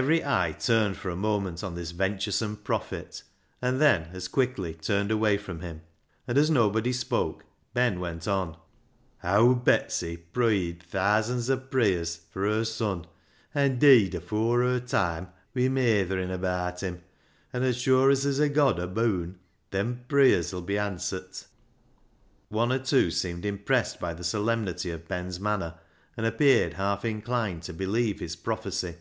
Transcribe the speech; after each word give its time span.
Every 0.00 0.24
eye 0.24 0.52
turned 0.58 0.96
for 0.96 1.10
a 1.10 1.16
moment 1.16 1.62
on 1.62 1.74
this 1.74 1.90
venture 1.90 2.32
some 2.32 2.56
prophet, 2.56 3.22
and 3.60 3.78
then 3.78 4.08
as 4.14 4.26
quickly 4.26 4.72
turned 4.72 5.10
away 5.10 5.36
from 5.36 5.60
him, 5.60 5.82
and 6.26 6.38
as 6.38 6.48
nobody 6.48 6.94
spoke, 6.94 7.44
Ben 7.74 8.00
went 8.00 8.26
on 8.26 8.56
—"Owd 9.22 9.66
Betsy 9.66 10.16
pruyed 10.16 10.78
thaasands 10.82 11.50
o' 11.50 11.58
pruyers 11.58 12.20
for 12.30 12.46
her 12.50 12.64
son, 12.64 13.04
an' 13.54 13.78
deed 13.78 14.14
afoor 14.14 14.62
her 14.62 14.80
toime 14.80 15.28
wi' 15.54 15.68
meytherin' 15.68 16.30
abaat 16.30 16.80
him, 16.82 17.02
an' 17.52 17.62
as 17.62 17.76
shure 17.76 18.08
as 18.08 18.22
there's 18.22 18.38
a 18.38 18.48
God 18.48 18.78
aboon, 18.78 19.38
them 19.72 20.06
pruyers 20.08 20.54
'ull 20.54 20.62
be 20.62 20.78
answert." 20.78 21.46
One 22.48 22.72
or 22.72 22.78
two 22.78 23.10
seemed 23.10 23.44
impressed 23.44 24.00
by 24.00 24.14
the 24.14 24.24
solemnity 24.24 24.90
of 24.90 25.06
Ben's 25.06 25.38
manner, 25.38 25.74
and 26.16 26.24
appeared 26.24 26.74
half 26.74 27.04
inclined 27.04 27.62
to 27.64 27.74
believe 27.74 28.20
his 28.20 28.36
prophecy. 28.36 28.94